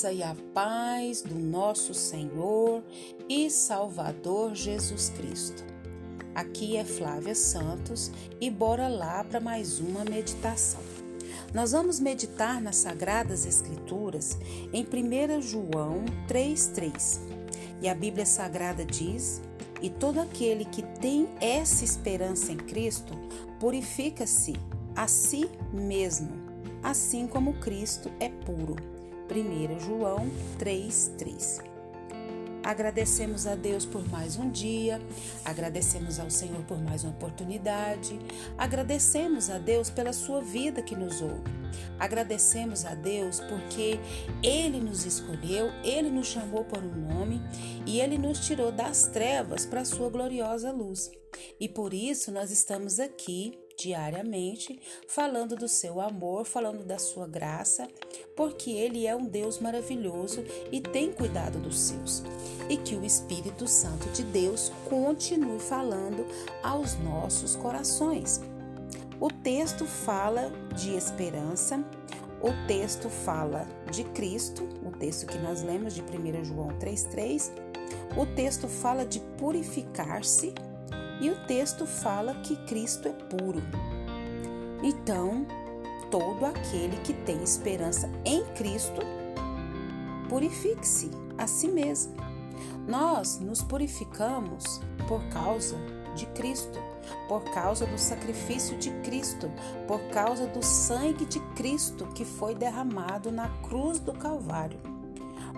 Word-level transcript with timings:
graça 0.00 0.12
e 0.12 0.22
a 0.22 0.34
paz 0.54 1.20
do 1.20 1.38
nosso 1.38 1.92
Senhor 1.92 2.82
e 3.28 3.50
Salvador 3.50 4.54
Jesus 4.54 5.10
Cristo. 5.10 5.62
Aqui 6.34 6.78
é 6.78 6.84
Flávia 6.84 7.34
Santos 7.34 8.10
e 8.40 8.50
bora 8.50 8.88
lá 8.88 9.22
para 9.22 9.40
mais 9.40 9.78
uma 9.78 10.02
meditação. 10.04 10.80
Nós 11.52 11.72
vamos 11.72 12.00
meditar 12.00 12.62
nas 12.62 12.76
Sagradas 12.76 13.44
Escrituras 13.44 14.38
em 14.72 14.84
1 14.84 15.42
João 15.42 16.04
3,3. 16.26 17.20
E 17.82 17.88
a 17.88 17.94
Bíblia 17.94 18.24
Sagrada 18.24 18.86
diz: 18.86 19.42
E 19.82 19.90
todo 19.90 20.18
aquele 20.18 20.64
que 20.64 20.82
tem 21.00 21.28
essa 21.42 21.84
esperança 21.84 22.52
em 22.52 22.56
Cristo 22.56 23.12
purifica-se 23.58 24.54
a 24.96 25.06
si 25.06 25.46
mesmo, 25.74 26.30
assim 26.82 27.26
como 27.26 27.60
Cristo 27.60 28.10
é 28.18 28.30
puro. 28.30 28.99
1 29.30 29.78
João 29.78 30.28
3,3. 30.58 31.62
Agradecemos 32.64 33.46
a 33.46 33.54
Deus 33.54 33.86
por 33.86 34.06
mais 34.08 34.36
um 34.36 34.50
dia, 34.50 35.00
agradecemos 35.44 36.18
ao 36.18 36.28
Senhor 36.28 36.62
por 36.64 36.78
mais 36.78 37.04
uma 37.04 37.12
oportunidade, 37.12 38.18
agradecemos 38.58 39.48
a 39.48 39.58
Deus 39.58 39.88
pela 39.88 40.12
sua 40.12 40.42
vida 40.42 40.82
que 40.82 40.94
nos 40.94 41.22
ouve, 41.22 41.50
agradecemos 41.98 42.84
a 42.84 42.94
Deus 42.94 43.40
porque 43.40 43.98
Ele 44.42 44.78
nos 44.80 45.06
escolheu, 45.06 45.70
Ele 45.82 46.10
nos 46.10 46.26
chamou 46.26 46.64
por 46.64 46.82
um 46.82 47.08
nome 47.08 47.40
e 47.86 48.00
Ele 48.00 48.18
nos 48.18 48.40
tirou 48.40 48.70
das 48.70 49.06
trevas 49.06 49.64
para 49.64 49.80
a 49.80 49.86
sua 49.86 50.10
gloriosa 50.10 50.70
luz. 50.70 51.10
E 51.58 51.68
por 51.68 51.94
isso 51.94 52.30
nós 52.30 52.50
estamos 52.50 52.98
aqui 52.98 53.58
diariamente, 53.80 54.78
falando 55.08 55.56
do 55.56 55.66
seu 55.66 56.00
amor, 56.00 56.44
falando 56.44 56.84
da 56.84 56.98
sua 56.98 57.26
graça, 57.26 57.88
porque 58.36 58.70
Ele 58.70 59.06
é 59.06 59.16
um 59.16 59.24
Deus 59.24 59.58
maravilhoso 59.58 60.44
e 60.70 60.80
tem 60.80 61.10
cuidado 61.12 61.58
dos 61.58 61.78
seus. 61.78 62.22
E 62.68 62.76
que 62.76 62.94
o 62.94 63.04
Espírito 63.04 63.66
Santo 63.66 64.08
de 64.10 64.22
Deus 64.22 64.70
continue 64.88 65.58
falando 65.58 66.26
aos 66.62 66.96
nossos 66.98 67.56
corações. 67.56 68.40
O 69.18 69.28
texto 69.28 69.86
fala 69.86 70.52
de 70.76 70.94
esperança, 70.94 71.82
o 72.42 72.66
texto 72.66 73.08
fala 73.08 73.66
de 73.90 74.04
Cristo, 74.04 74.68
o 74.84 74.90
texto 74.92 75.26
que 75.26 75.38
nós 75.38 75.62
lemos 75.62 75.94
de 75.94 76.02
1 76.02 76.44
João 76.44 76.68
3,3. 76.78 77.50
O 78.16 78.26
texto 78.34 78.68
fala 78.68 79.04
de 79.04 79.20
purificar-se 79.38 80.54
e 81.20 81.30
o 81.30 81.36
texto 81.46 81.86
fala 81.86 82.34
que 82.36 82.56
Cristo 82.66 83.08
é 83.08 83.12
puro. 83.12 83.62
Então, 84.82 85.46
todo 86.10 86.46
aquele 86.46 86.96
que 86.98 87.12
tem 87.12 87.42
esperança 87.42 88.10
em 88.24 88.44
Cristo, 88.54 89.02
purifique-se 90.28 91.10
a 91.36 91.46
si 91.46 91.68
mesmo. 91.68 92.14
Nós 92.88 93.38
nos 93.38 93.62
purificamos 93.62 94.80
por 95.06 95.22
causa 95.28 95.76
de 96.14 96.26
Cristo, 96.26 96.78
por 97.28 97.42
causa 97.52 97.86
do 97.86 97.98
sacrifício 97.98 98.76
de 98.78 98.90
Cristo, 99.02 99.50
por 99.86 100.00
causa 100.10 100.46
do 100.46 100.62
sangue 100.64 101.24
de 101.24 101.40
Cristo 101.54 102.06
que 102.14 102.24
foi 102.24 102.54
derramado 102.54 103.30
na 103.30 103.48
cruz 103.60 103.98
do 103.98 104.12
Calvário. 104.12 104.80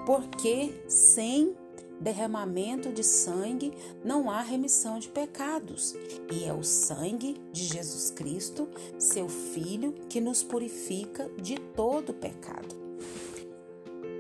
Porque 0.05 0.85
sem 0.89 1.55
derramamento 2.01 2.93
de 2.93 3.03
sangue, 3.05 3.73
não 4.05 4.31
há 4.31 4.41
remissão 4.41 4.99
de 4.99 5.09
pecados. 5.09 5.95
E 6.31 6.45
é 6.45 6.53
o 6.53 6.63
sangue 6.63 7.41
de 7.53 7.65
Jesus 7.65 8.11
Cristo, 8.11 8.69
seu 8.99 9.29
Filho, 9.29 9.95
que 10.09 10.21
nos 10.21 10.43
purifica 10.43 11.29
de 11.41 11.57
todo 11.59 12.15
pecado. 12.15 12.83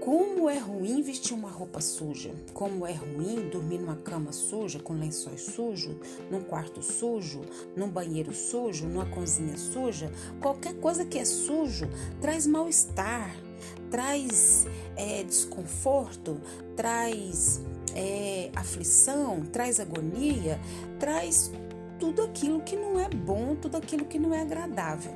Como 0.04 0.50
é 0.50 0.58
ruim 0.58 1.00
vestir 1.00 1.32
uma 1.32 1.48
roupa 1.48 1.80
suja, 1.80 2.34
como 2.52 2.84
é 2.84 2.92
ruim 2.92 3.48
dormir 3.48 3.78
numa 3.78 3.94
cama 3.94 4.32
suja, 4.32 4.80
com 4.80 4.94
lençóis 4.94 5.42
sujos, 5.42 5.94
num 6.28 6.40
quarto 6.40 6.82
sujo, 6.82 7.42
num 7.76 7.88
banheiro 7.88 8.34
sujo, 8.34 8.84
numa 8.88 9.06
cozinha 9.06 9.56
suja. 9.56 10.10
Qualquer 10.40 10.74
coisa 10.80 11.04
que 11.04 11.18
é 11.18 11.24
sujo 11.24 11.88
traz 12.20 12.48
mal-estar, 12.48 13.32
traz 13.92 14.66
é, 14.96 15.22
desconforto, 15.22 16.40
traz 16.74 17.60
é, 17.94 18.50
aflição, 18.56 19.42
traz 19.42 19.78
agonia, 19.78 20.58
traz 20.98 21.52
tudo 22.00 22.22
aquilo 22.22 22.62
que 22.62 22.74
não 22.74 22.98
é 22.98 23.08
bom, 23.08 23.54
tudo 23.54 23.76
aquilo 23.76 24.06
que 24.06 24.18
não 24.18 24.32
é 24.32 24.40
agradável. 24.40 25.12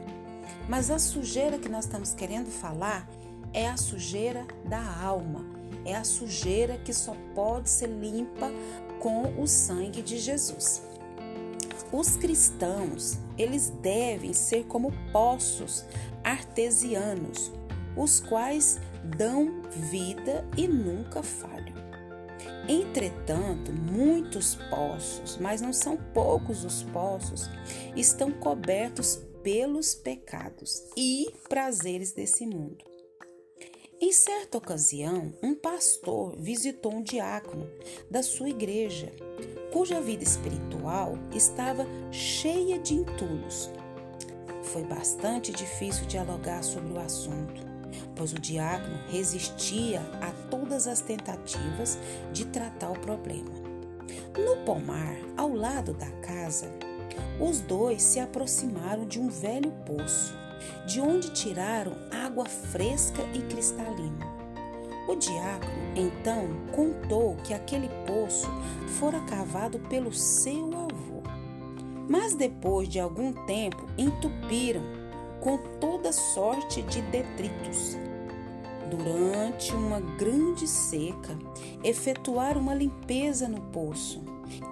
Mas 0.69 0.91
a 0.91 0.98
sujeira 0.98 1.59
que 1.59 1.70
nós 1.70 1.87
estamos 1.87 2.12
querendo 2.12 2.50
falar 2.50 3.09
é 3.53 3.66
a 3.66 3.78
sujeira 3.78 4.47
da 4.66 4.84
alma, 5.00 5.43
é 5.87 5.94
a 5.94 6.04
sujeira 6.04 6.76
que 6.84 6.93
só 6.93 7.16
pode 7.34 7.70
ser 7.70 7.88
limpa 7.88 8.53
com 9.00 9.41
o 9.41 9.47
sangue 9.47 10.03
de 10.03 10.19
Jesus. 10.19 10.82
Os 11.91 12.16
cristãos, 12.16 13.16
eles 13.38 13.70
devem 13.81 14.34
ser 14.34 14.64
como 14.64 14.93
poços 15.12 15.84
artesianos, 16.22 17.53
os 17.97 18.21
quais 18.21 18.79
dão 19.17 19.62
vida 19.71 20.45
e 20.57 20.69
nunca 20.69 21.23
falham. 21.23 21.75
Entretanto, 22.69 23.73
muitos 23.73 24.57
poços, 24.69 25.39
mas 25.41 25.61
não 25.61 25.73
são 25.73 25.97
poucos 26.12 26.65
os 26.65 26.83
poços, 26.83 27.49
estão 27.95 28.33
cobertos 28.33 29.21
pelos 29.43 29.95
pecados 29.95 30.83
e 30.97 31.33
prazeres 31.49 32.12
desse 32.12 32.45
mundo. 32.45 32.85
Em 34.01 34.12
certa 34.12 34.59
ocasião, 34.59 35.33
um 35.43 35.55
pastor 35.55 36.37
visitou 36.37 36.93
um 36.93 37.03
diácono 37.03 37.71
da 38.11 38.23
sua 38.23 38.51
igreja, 38.51 39.11
cuja 39.73 40.01
vida 40.01 40.25
espiritual 40.25 41.17
estava 41.33 41.87
cheia 42.11 42.79
de 42.79 42.95
entulhos. 42.95 43.71
Foi 44.65 44.83
bastante 44.83 45.53
difícil 45.53 46.05
dialogar 46.06 46.62
sobre 46.62 46.93
o 46.93 46.99
assunto 46.99 47.75
pois 48.15 48.33
o 48.33 48.39
diácono 48.39 48.99
resistia 49.09 50.01
a 50.21 50.31
todas 50.51 50.87
as 50.87 51.01
tentativas 51.01 51.99
de 52.33 52.45
tratar 52.47 52.91
o 52.91 52.99
problema. 52.99 53.51
No 54.39 54.65
pomar, 54.65 55.17
ao 55.37 55.53
lado 55.53 55.93
da 55.93 56.11
casa, 56.23 56.71
os 57.41 57.61
dois 57.61 58.03
se 58.03 58.21
aproximaram 58.21 59.06
de 59.06 59.21
um 59.21 59.29
velho 59.29 59.71
poço, 59.85 60.35
de 60.87 61.01
onde 61.01 61.31
tiraram 61.31 61.93
água 62.11 62.47
fresca 62.47 63.23
e 63.35 63.41
cristalina. 63.43 64.27
O 65.09 65.15
diácono 65.15 65.73
então 65.95 66.49
contou 66.73 67.37
que 67.37 67.55
aquele 67.55 67.89
poço 68.06 68.49
fora 68.99 69.21
cavado 69.21 69.79
pelo 69.79 70.12
seu 70.12 70.67
avô. 70.75 71.23
Mas 72.09 72.35
depois 72.35 72.89
de 72.89 72.99
algum 72.99 73.33
tempo 73.47 73.87
entupiram 73.97 74.83
com 75.41 75.59
toda 75.81 76.13
sorte 76.13 76.83
de 76.83 77.01
detritos 77.03 77.97
durante 78.91 79.73
uma 79.75 80.01
grande 80.01 80.67
seca, 80.67 81.37
efetuar 81.83 82.57
uma 82.57 82.75
limpeza 82.75 83.49
no 83.49 83.61
poço 83.61 84.23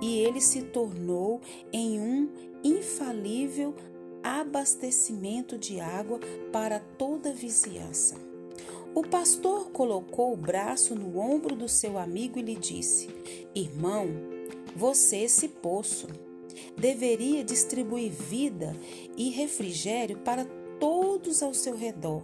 e 0.01 0.19
ele 0.19 0.41
se 0.41 0.63
tornou 0.63 1.41
em 1.73 2.01
um 2.01 2.29
infalível 2.63 3.75
abastecimento 4.23 5.59
de 5.59 5.81
água 5.81 6.19
para 6.53 6.79
toda 6.79 7.31
a 7.31 7.33
vizinhança. 7.33 8.15
O 8.95 9.03
pastor 9.03 9.71
colocou 9.71 10.33
o 10.33 10.37
braço 10.37 10.95
no 10.95 11.19
ombro 11.19 11.57
do 11.57 11.69
seu 11.69 11.99
amigo 11.99 12.39
e 12.39 12.43
lhe 12.43 12.55
disse: 12.55 13.09
Irmão, 13.55 14.07
você, 14.77 15.19
esse 15.19 15.49
poço, 15.49 16.07
deveria 16.77 17.45
distribuir 17.45 18.11
vida 18.11 18.77
e 19.17 19.31
refrigério 19.31 20.19
para 20.19 20.45
todos 20.79 21.43
ao 21.43 21.55
seu 21.55 21.77
redor 21.77 22.23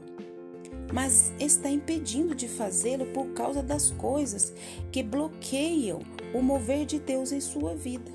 mas 0.93 1.32
está 1.38 1.71
impedindo 1.71 2.35
de 2.35 2.49
fazê-lo 2.49 3.06
por 3.06 3.29
causa 3.29 3.62
das 3.62 3.91
coisas 3.93 4.53
que 4.91 5.03
bloqueiam 5.03 6.00
o 6.35 6.43
mover 6.43 6.85
de 6.85 6.99
Deus 6.99 7.32
em 7.32 7.41
sua 7.41 7.75
vida. 7.75 8.11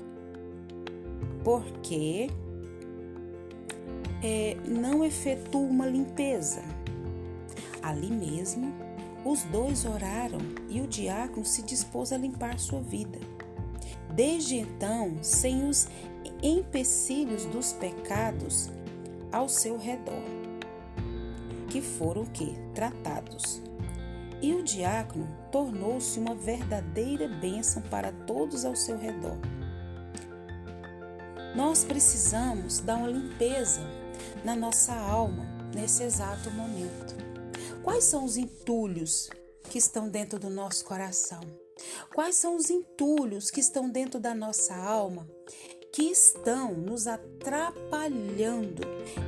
Porque 1.42 2.28
é, 4.22 4.56
não 4.66 5.04
efetua 5.04 5.60
uma 5.60 5.86
limpeza. 5.86 6.62
Ali 7.82 8.10
mesmo, 8.10 8.74
os 9.24 9.42
dois 9.44 9.84
oraram 9.84 10.40
e 10.68 10.80
o 10.80 10.86
diácono 10.86 11.46
se 11.46 11.62
dispôs 11.62 12.12
a 12.12 12.18
limpar 12.18 12.58
sua 12.58 12.80
vida. 12.80 13.18
Desde 14.16 14.56
então, 14.56 15.18
sem 15.22 15.68
os 15.68 15.86
empecilhos 16.42 17.44
dos 17.44 17.72
pecados 17.74 18.68
ao 19.30 19.48
seu 19.48 19.78
redor 19.78 20.36
que 21.76 21.82
foram 21.82 22.24
que 22.24 22.56
tratados. 22.74 23.60
E 24.40 24.54
o 24.54 24.62
diácono 24.62 25.28
tornou-se 25.52 26.18
uma 26.18 26.34
verdadeira 26.34 27.28
bênção 27.28 27.82
para 27.82 28.12
todos 28.12 28.64
ao 28.64 28.74
seu 28.74 28.96
redor. 28.96 29.36
Nós 31.54 31.84
precisamos 31.84 32.80
dar 32.80 32.96
uma 32.96 33.08
limpeza 33.08 33.82
na 34.42 34.56
nossa 34.56 34.94
alma 34.94 35.44
nesse 35.74 36.02
exato 36.02 36.50
momento. 36.50 37.14
Quais 37.82 38.04
são 38.04 38.24
os 38.24 38.38
entulhos 38.38 39.28
que 39.70 39.76
estão 39.76 40.08
dentro 40.08 40.38
do 40.38 40.48
nosso 40.48 40.84
coração? 40.84 41.65
Quais 42.16 42.36
são 42.36 42.56
os 42.56 42.70
entulhos 42.70 43.50
que 43.50 43.60
estão 43.60 43.90
dentro 43.90 44.18
da 44.18 44.34
nossa 44.34 44.74
alma 44.74 45.28
que 45.92 46.04
estão 46.04 46.72
nos 46.72 47.06
atrapalhando 47.06 48.80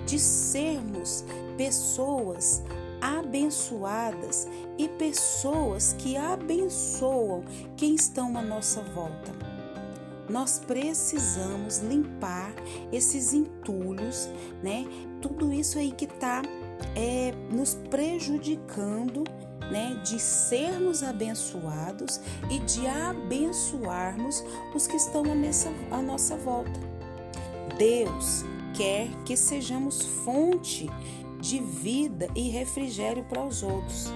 de 0.06 0.18
sermos 0.18 1.22
pessoas 1.58 2.62
abençoadas 2.98 4.48
e 4.78 4.88
pessoas 4.88 5.92
que 5.98 6.16
abençoam 6.16 7.44
quem 7.76 7.94
estão 7.94 8.34
à 8.38 8.40
nossa 8.40 8.80
volta. 8.80 9.32
Nós 10.26 10.58
precisamos 10.58 11.80
limpar 11.80 12.54
esses 12.90 13.34
entulhos, 13.34 14.30
né? 14.62 14.86
Tudo 15.20 15.52
isso 15.52 15.78
aí 15.78 15.92
que 15.92 16.06
está 16.06 16.40
é, 16.96 17.32
nos 17.54 17.74
prejudicando 17.90 19.24
né, 19.70 20.00
de 20.02 20.18
sermos 20.18 21.02
abençoados 21.02 22.20
e 22.50 22.58
de 22.60 22.86
abençoarmos 22.86 24.44
os 24.74 24.86
que 24.86 24.96
estão 24.96 25.22
nessa, 25.22 25.70
à 25.90 26.00
nossa 26.00 26.36
volta. 26.36 26.80
Deus 27.76 28.44
quer 28.74 29.08
que 29.24 29.36
sejamos 29.36 30.02
fonte 30.24 30.88
de 31.40 31.60
vida 31.60 32.28
e 32.34 32.48
refrigério 32.48 33.24
para 33.24 33.44
os 33.44 33.62
outros, 33.62 34.12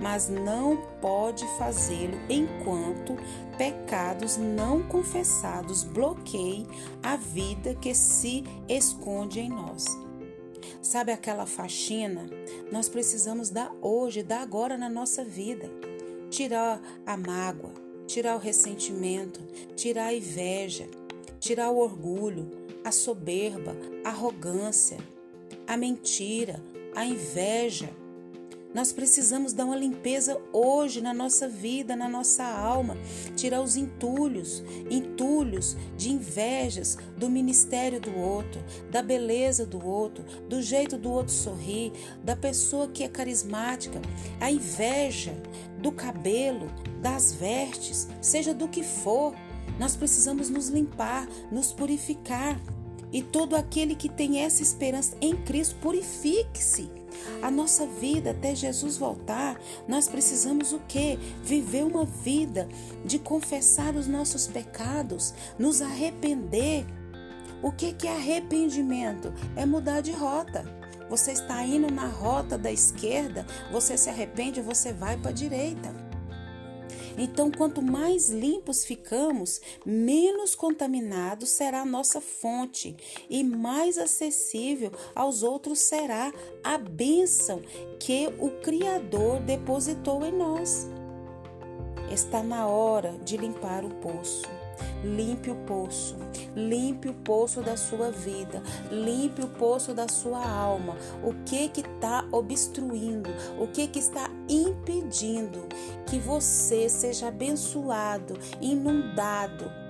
mas 0.00 0.28
não 0.28 0.76
pode 1.00 1.46
fazê-lo 1.58 2.18
enquanto 2.28 3.16
pecados 3.56 4.36
não 4.36 4.82
confessados 4.82 5.84
bloqueiem 5.84 6.66
a 7.02 7.16
vida 7.16 7.74
que 7.74 7.94
se 7.94 8.44
esconde 8.68 9.40
em 9.40 9.48
nós. 9.48 10.03
Sabe 10.84 11.12
aquela 11.12 11.46
faxina? 11.46 12.28
Nós 12.70 12.90
precisamos 12.90 13.48
dar 13.48 13.74
hoje, 13.80 14.22
dar 14.22 14.42
agora 14.42 14.76
na 14.76 14.90
nossa 14.90 15.24
vida. 15.24 15.70
Tirar 16.28 16.78
a 17.06 17.16
mágoa, 17.16 17.72
tirar 18.06 18.36
o 18.36 18.38
ressentimento, 18.38 19.40
tirar 19.74 20.08
a 20.08 20.14
inveja, 20.14 20.86
tirar 21.40 21.70
o 21.70 21.78
orgulho, 21.78 22.50
a 22.84 22.92
soberba, 22.92 23.74
a 24.04 24.10
arrogância, 24.10 24.98
a 25.66 25.74
mentira, 25.74 26.62
a 26.94 27.06
inveja 27.06 27.88
nós 28.74 28.92
precisamos 28.92 29.52
dar 29.52 29.66
uma 29.66 29.76
limpeza 29.76 30.36
hoje 30.52 31.00
na 31.00 31.14
nossa 31.14 31.48
vida, 31.48 31.94
na 31.94 32.08
nossa 32.08 32.42
alma, 32.42 32.96
tirar 33.36 33.62
os 33.62 33.76
entulhos, 33.76 34.64
entulhos 34.90 35.76
de 35.96 36.10
invejas 36.10 36.98
do 37.16 37.30
ministério 37.30 38.00
do 38.00 38.18
outro, 38.18 38.60
da 38.90 39.00
beleza 39.00 39.64
do 39.64 39.86
outro, 39.86 40.24
do 40.48 40.60
jeito 40.60 40.98
do 40.98 41.08
outro 41.08 41.32
sorrir, 41.32 41.92
da 42.24 42.34
pessoa 42.34 42.88
que 42.88 43.04
é 43.04 43.08
carismática, 43.08 44.02
a 44.40 44.50
inveja 44.50 45.40
do 45.78 45.92
cabelo, 45.92 46.66
das 47.00 47.32
vestes, 47.32 48.08
seja 48.20 48.52
do 48.52 48.66
que 48.66 48.82
for. 48.82 49.36
Nós 49.78 49.94
precisamos 49.94 50.50
nos 50.50 50.68
limpar, 50.68 51.28
nos 51.50 51.72
purificar. 51.72 52.60
E 53.12 53.22
todo 53.22 53.54
aquele 53.54 53.94
que 53.94 54.08
tem 54.08 54.40
essa 54.40 54.62
esperança 54.62 55.16
em 55.20 55.36
Cristo, 55.36 55.76
purifique-se 55.76 57.03
a 57.42 57.50
nossa 57.50 57.86
vida 57.86 58.30
até 58.30 58.54
Jesus 58.54 58.96
voltar, 58.96 59.60
nós 59.86 60.08
precisamos 60.08 60.72
o 60.72 60.80
quê? 60.88 61.18
Viver 61.42 61.84
uma 61.84 62.04
vida 62.04 62.68
de 63.04 63.18
confessar 63.18 63.94
os 63.94 64.06
nossos 64.06 64.46
pecados, 64.46 65.34
nos 65.58 65.82
arrepender. 65.82 66.86
O 67.62 67.72
que 67.72 67.94
é 68.06 68.10
arrependimento? 68.10 69.32
É 69.56 69.64
mudar 69.64 70.00
de 70.00 70.12
rota. 70.12 70.64
Você 71.08 71.32
está 71.32 71.64
indo 71.64 71.92
na 71.92 72.06
rota 72.06 72.56
da 72.56 72.72
esquerda, 72.72 73.46
você 73.70 73.96
se 73.96 74.08
arrepende, 74.08 74.60
você 74.60 74.92
vai 74.92 75.16
para 75.16 75.30
a 75.30 75.34
direita. 75.34 76.03
Então, 77.16 77.50
quanto 77.50 77.80
mais 77.80 78.28
limpos 78.28 78.84
ficamos, 78.84 79.60
menos 79.84 80.54
contaminado 80.54 81.46
será 81.46 81.82
a 81.82 81.86
nossa 81.86 82.20
fonte 82.20 82.96
e 83.28 83.44
mais 83.44 83.98
acessível 83.98 84.90
aos 85.14 85.42
outros 85.42 85.78
será 85.80 86.32
a 86.62 86.76
bênção 86.78 87.62
que 88.00 88.28
o 88.38 88.50
Criador 88.62 89.40
depositou 89.40 90.24
em 90.24 90.32
nós. 90.32 90.88
Está 92.10 92.42
na 92.42 92.66
hora 92.66 93.18
de 93.24 93.36
limpar 93.36 93.84
o 93.84 93.90
poço. 93.96 94.63
Limpe 95.02 95.50
o 95.50 95.56
poço, 95.66 96.16
limpe 96.54 97.08
o 97.08 97.14
poço 97.14 97.60
da 97.60 97.76
sua 97.76 98.10
vida, 98.10 98.62
limpe 98.90 99.42
o 99.42 99.48
poço 99.48 99.92
da 99.92 100.08
sua 100.08 100.44
alma. 100.44 100.96
O 101.22 101.34
que 101.44 101.68
que 101.68 101.80
está 101.80 102.26
obstruindo? 102.32 103.30
O 103.58 103.66
que 103.66 103.86
que 103.86 103.98
está 103.98 104.30
impedindo 104.48 105.66
que 106.06 106.18
você 106.18 106.88
seja 106.88 107.28
abençoado, 107.28 108.38
inundado 108.60 109.83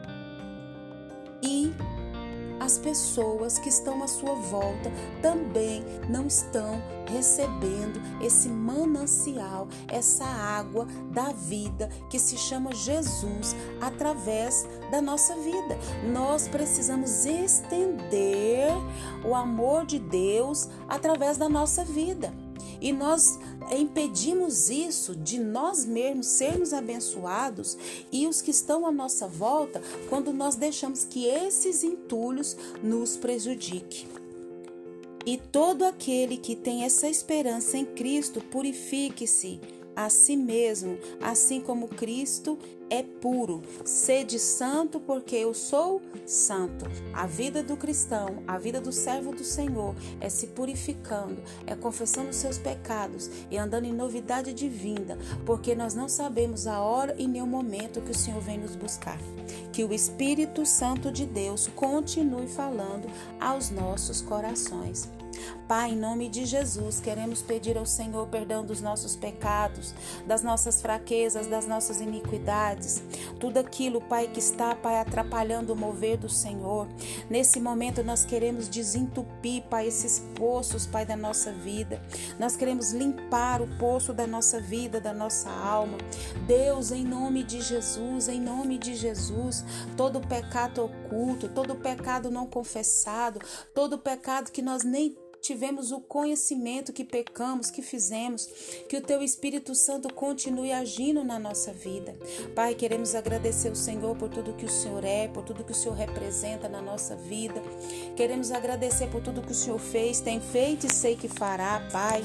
as 2.64 2.78
pessoas 2.78 3.58
que 3.58 3.68
estão 3.68 4.02
à 4.02 4.08
sua 4.08 4.34
volta 4.34 4.90
também 5.20 5.84
não 6.08 6.26
estão 6.26 6.82
recebendo 7.06 8.00
esse 8.22 8.48
manancial, 8.48 9.68
essa 9.86 10.24
água 10.24 10.86
da 11.10 11.30
vida 11.30 11.90
que 12.08 12.18
se 12.18 12.38
chama 12.38 12.74
Jesus 12.74 13.54
através 13.82 14.66
da 14.90 15.02
nossa 15.02 15.34
vida. 15.36 15.78
Nós 16.10 16.48
precisamos 16.48 17.26
estender 17.26 18.72
o 19.24 19.34
amor 19.34 19.84
de 19.84 19.98
Deus 19.98 20.68
através 20.88 21.36
da 21.36 21.50
nossa 21.50 21.84
vida. 21.84 22.32
E 22.80 22.92
nós 22.92 23.38
impedimos 23.72 24.70
isso 24.70 25.14
de 25.14 25.38
nós 25.38 25.84
mesmos 25.84 26.26
sermos 26.26 26.72
abençoados 26.72 27.76
e 28.12 28.26
os 28.26 28.40
que 28.40 28.50
estão 28.50 28.86
à 28.86 28.92
nossa 28.92 29.26
volta 29.26 29.82
quando 30.08 30.32
nós 30.32 30.56
deixamos 30.56 31.04
que 31.04 31.26
esses 31.26 31.84
entulhos 31.84 32.56
nos 32.82 33.16
prejudiquem. 33.16 34.06
E 35.26 35.38
todo 35.38 35.84
aquele 35.84 36.36
que 36.36 36.54
tem 36.54 36.84
essa 36.84 37.08
esperança 37.08 37.78
em 37.78 37.84
Cristo, 37.84 38.42
purifique-se 38.42 39.58
a 39.96 40.08
si 40.08 40.36
mesmo, 40.36 40.98
assim 41.20 41.60
como 41.60 41.88
Cristo 41.88 42.58
é 42.90 43.02
puro. 43.02 43.62
Sede 43.84 44.38
santo, 44.38 45.00
porque 45.00 45.36
eu 45.36 45.54
sou 45.54 46.00
santo. 46.26 46.86
A 47.12 47.26
vida 47.26 47.62
do 47.62 47.76
cristão, 47.76 48.42
a 48.46 48.58
vida 48.58 48.80
do 48.80 48.92
servo 48.92 49.32
do 49.32 49.44
Senhor 49.44 49.94
é 50.20 50.28
se 50.28 50.48
purificando, 50.48 51.42
é 51.66 51.74
confessando 51.74 52.30
os 52.30 52.36
seus 52.36 52.58
pecados 52.58 53.30
e 53.50 53.56
andando 53.56 53.86
em 53.86 53.92
novidade 53.92 54.52
de 54.52 54.68
vinda, 54.68 55.18
porque 55.44 55.74
nós 55.74 55.94
não 55.94 56.08
sabemos 56.08 56.66
a 56.66 56.80
hora 56.80 57.14
e 57.18 57.26
nem 57.26 57.42
o 57.42 57.46
momento 57.46 58.00
que 58.00 58.10
o 58.10 58.18
Senhor 58.18 58.40
vem 58.40 58.58
nos 58.58 58.76
buscar. 58.76 59.18
Que 59.72 59.84
o 59.84 59.92
Espírito 59.92 60.64
Santo 60.64 61.10
de 61.10 61.26
Deus 61.26 61.68
continue 61.74 62.46
falando 62.46 63.08
aos 63.40 63.70
nossos 63.70 64.20
corações. 64.20 65.08
Pai, 65.66 65.92
em 65.92 65.96
nome 65.96 66.28
de 66.28 66.44
Jesus, 66.44 67.00
queremos 67.00 67.40
pedir 67.40 67.78
ao 67.78 67.86
Senhor 67.86 68.28
perdão 68.28 68.64
dos 68.64 68.82
nossos 68.82 69.16
pecados, 69.16 69.94
das 70.26 70.42
nossas 70.42 70.82
fraquezas, 70.82 71.46
das 71.46 71.66
nossas 71.66 72.02
iniquidades, 72.02 73.02
tudo 73.40 73.58
aquilo, 73.58 74.00
Pai, 74.00 74.28
que 74.28 74.38
está, 74.38 74.74
Pai, 74.74 75.00
atrapalhando 75.00 75.72
o 75.72 75.76
mover 75.76 76.18
do 76.18 76.28
Senhor. 76.28 76.86
Nesse 77.30 77.58
momento 77.60 78.04
nós 78.04 78.26
queremos 78.26 78.68
desentupir, 78.68 79.62
Pai, 79.64 79.86
esses 79.86 80.18
poços, 80.34 80.86
Pai, 80.86 81.06
da 81.06 81.16
nossa 81.16 81.50
vida. 81.50 82.02
Nós 82.38 82.56
queremos 82.56 82.92
limpar 82.92 83.62
o 83.62 83.78
poço 83.78 84.12
da 84.12 84.26
nossa 84.26 84.60
vida, 84.60 85.00
da 85.00 85.14
nossa 85.14 85.48
alma. 85.50 85.96
Deus, 86.46 86.90
em 86.90 87.04
nome 87.04 87.42
de 87.42 87.62
Jesus, 87.62 88.28
em 88.28 88.40
nome 88.40 88.76
de 88.76 88.94
Jesus, 88.94 89.64
todo 89.96 90.20
pecado 90.20 90.84
oculto, 90.84 91.48
todo 91.48 91.74
pecado 91.74 92.30
não 92.30 92.46
confessado, 92.46 93.40
todo 93.74 93.98
pecado 93.98 94.50
que 94.50 94.60
nós 94.60 94.84
nem 94.84 95.16
tivemos 95.44 95.92
o 95.92 96.00
conhecimento 96.00 96.90
que 96.90 97.04
pecamos, 97.04 97.70
que 97.70 97.82
fizemos, 97.82 98.48
que 98.88 98.96
o 98.96 99.02
teu 99.02 99.22
Espírito 99.22 99.74
Santo 99.74 100.12
continue 100.12 100.72
agindo 100.72 101.22
na 101.22 101.38
nossa 101.38 101.70
vida. 101.70 102.16
Pai, 102.54 102.74
queremos 102.74 103.14
agradecer 103.14 103.70
o 103.70 103.76
Senhor 103.76 104.16
por 104.16 104.30
tudo 104.30 104.54
que 104.54 104.64
o 104.64 104.70
Senhor 104.70 105.04
é, 105.04 105.28
por 105.28 105.44
tudo 105.44 105.62
que 105.62 105.72
o 105.72 105.74
Senhor 105.74 105.94
representa 105.94 106.66
na 106.66 106.80
nossa 106.80 107.14
vida. 107.14 107.62
Queremos 108.16 108.50
agradecer 108.50 109.10
por 109.10 109.20
tudo 109.20 109.42
que 109.42 109.52
o 109.52 109.54
Senhor 109.54 109.78
fez, 109.78 110.18
tem 110.22 110.40
feito 110.40 110.86
e 110.86 110.92
sei 110.92 111.14
que 111.14 111.28
fará, 111.28 111.86
Pai. 111.92 112.24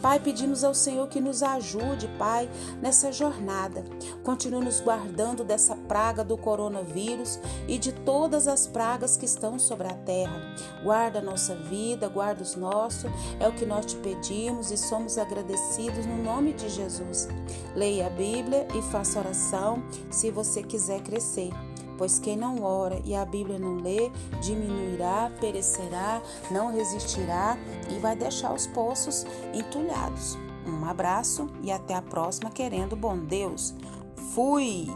Pai, 0.00 0.20
pedimos 0.20 0.62
ao 0.62 0.74
Senhor 0.74 1.08
que 1.08 1.20
nos 1.20 1.42
ajude, 1.42 2.06
Pai, 2.18 2.48
nessa 2.80 3.10
jornada. 3.10 3.84
Continue 4.22 4.64
nos 4.64 4.80
guardando 4.80 5.42
dessa 5.42 5.74
praga 5.74 6.22
do 6.22 6.38
coronavírus 6.38 7.40
e 7.66 7.78
de 7.78 7.92
todas 7.92 8.46
as 8.46 8.68
pragas 8.68 9.16
que 9.16 9.24
estão 9.24 9.58
sobre 9.58 9.88
a 9.88 9.94
terra. 9.94 10.54
Guarda 10.84 11.18
a 11.18 11.22
nossa 11.22 11.56
vida, 11.56 12.08
guarda 12.08 12.42
os 12.44 12.59
nosso, 12.60 13.08
é 13.40 13.48
o 13.48 13.52
que 13.52 13.66
nós 13.66 13.86
te 13.86 13.96
pedimos 13.96 14.70
e 14.70 14.76
somos 14.76 15.18
agradecidos 15.18 16.06
no 16.06 16.22
nome 16.22 16.52
de 16.52 16.68
Jesus. 16.68 17.28
Leia 17.74 18.06
a 18.06 18.10
Bíblia 18.10 18.68
e 18.76 18.82
faça 18.82 19.18
oração 19.18 19.82
se 20.10 20.30
você 20.30 20.62
quiser 20.62 21.00
crescer. 21.02 21.50
Pois 21.96 22.18
quem 22.18 22.36
não 22.36 22.62
ora 22.62 23.00
e 23.04 23.14
a 23.14 23.24
Bíblia 23.24 23.58
não 23.58 23.76
lê, 23.76 24.10
diminuirá, 24.40 25.30
perecerá, 25.38 26.22
não 26.50 26.72
resistirá 26.72 27.58
e 27.90 27.98
vai 27.98 28.16
deixar 28.16 28.54
os 28.54 28.66
poços 28.66 29.26
entulhados. 29.52 30.38
Um 30.66 30.84
abraço 30.86 31.46
e 31.62 31.70
até 31.70 31.94
a 31.94 32.02
próxima, 32.02 32.50
querendo 32.50 32.96
bom 32.96 33.18
Deus. 33.18 33.74
Fui! 34.34 34.86